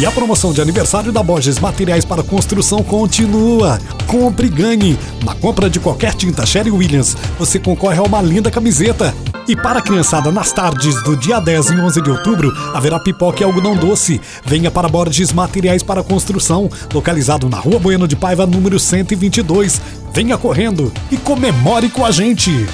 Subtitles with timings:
[0.00, 3.80] E a promoção de aniversário da Borges Materiais para Construção continua.
[4.06, 4.96] Compre e ganhe.
[5.24, 9.12] Na compra de qualquer tinta Sherry Williams, você concorre a uma linda camiseta.
[9.48, 13.40] E para a criançada, nas tardes do dia 10 e 11 de outubro, haverá pipoca
[13.40, 14.20] e algodão doce.
[14.44, 19.80] Venha para Borges Materiais para Construção, localizado na Rua Bueno de Paiva, número 122.
[20.12, 22.68] Venha correndo e comemore com a gente!